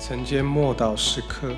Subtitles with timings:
[0.00, 1.54] 晨间默祷时刻，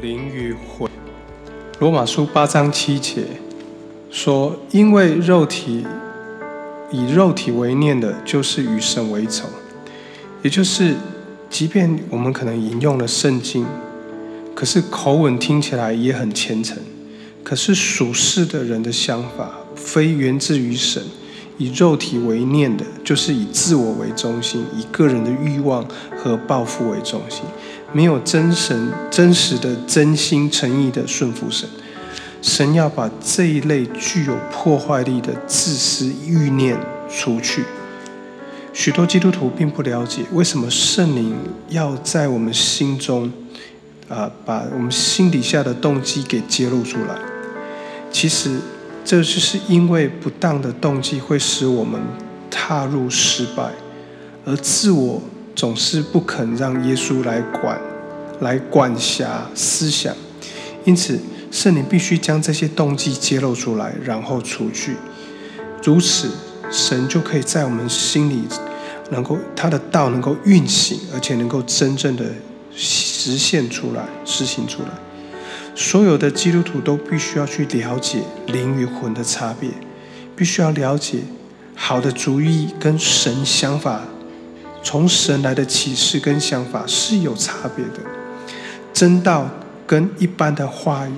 [0.00, 0.88] 灵与魂。
[1.80, 3.24] 罗马书八章七节
[4.08, 5.84] 说：“因为肉体
[6.92, 9.48] 以肉体为念的，就是与神为仇。”
[10.42, 10.94] 也就是，
[11.50, 13.66] 即便我们可能引用了圣经。
[14.54, 16.78] 可是口吻听起来也很虔诚，
[17.42, 21.02] 可是属世的人的想法非源自于神，
[21.58, 25.84] 以肉体为念的，就是以自我为中心，以个人的欲望
[26.16, 27.42] 和抱负为中心，
[27.92, 31.68] 没有真神真实的真心诚意的顺服神。
[32.40, 37.64] 神要把这一类具有破坏力的自私欲念除去。
[38.72, 41.34] 许多基督徒并不了解，为什么圣灵
[41.68, 43.32] 要在我们心中。
[44.08, 47.16] 啊，把我们心底下的动机给揭露出来。
[48.10, 48.58] 其实，
[49.04, 52.00] 这就是因为不当的动机会使我们
[52.50, 53.70] 踏入失败，
[54.44, 55.22] 而自我
[55.56, 57.80] 总是不肯让耶稣来管、
[58.40, 60.14] 来管辖思想。
[60.84, 61.18] 因此，
[61.50, 64.96] 圣灵必须将这些动机揭露出来，然后除去。
[65.82, 66.28] 如此，
[66.70, 68.42] 神就可以在我们心里
[69.10, 72.24] 能够他的道能够运行，而且能够真正的。
[73.22, 74.88] 实现出来，实行出来。
[75.76, 79.70] 所有的基督徒都必须要去了解灵与魂的差别，
[80.34, 81.20] 必须要了解
[81.76, 84.02] 好的主意跟神想法，
[84.82, 88.00] 从神来的启示跟想法是有差别的。
[88.92, 89.48] 真道
[89.86, 91.12] 跟一般的话语，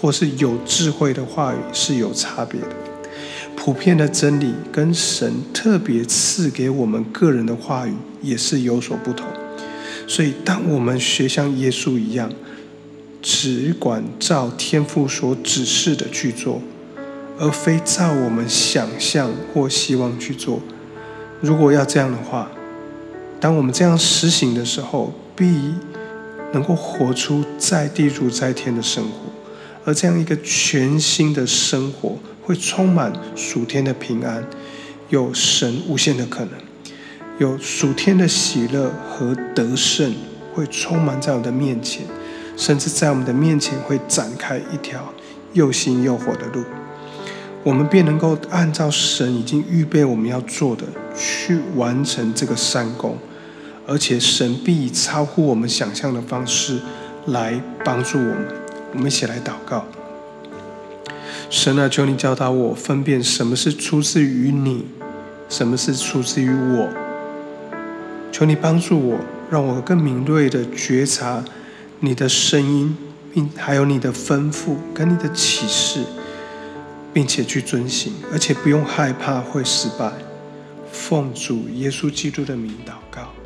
[0.00, 2.68] 或是有智慧的话语是有差别的。
[3.56, 7.92] 普遍的真理跟神特别赐给我们个人的话语
[8.22, 9.26] 也是有所不同。
[10.08, 12.32] 所以，当我们学像耶稣一样，
[13.20, 16.62] 只管照天父所指示的去做，
[17.38, 20.60] 而非照我们想象或希望去做。
[21.42, 22.50] 如果要这样的话，
[23.38, 25.74] 当我们这样实行的时候，必
[26.52, 29.10] 能够活出在地如在天的生活。
[29.84, 34.42] 而这样一个全新的生活，会充满属天的平安，
[35.10, 36.67] 有神无限的可能。
[37.38, 40.12] 有属天的喜乐和得胜
[40.52, 42.04] 会充满在我们的面前，
[42.56, 45.12] 甚至在我们的面前会展开一条
[45.52, 46.64] 又新又火的路，
[47.62, 50.82] 我们便能够按照神已经预备我们要做的
[51.16, 53.16] 去完成这个善功，
[53.86, 56.80] 而且神必以超乎我们想象的方式
[57.26, 58.48] 来帮助我们。
[58.94, 59.84] 我们一起来祷告：
[61.48, 64.86] 神啊，求你教导我分辨什么是出自于你，
[65.48, 66.88] 什么是出自于我。
[68.38, 69.18] 求你帮助我，
[69.50, 71.44] 让我更敏锐的觉察
[71.98, 72.96] 你的声音，
[73.34, 76.04] 并还有你的吩咐跟你的启示，
[77.12, 80.12] 并且去遵行，而且不用害怕会失败。
[80.92, 83.37] 奉主耶稣基督的名祷告。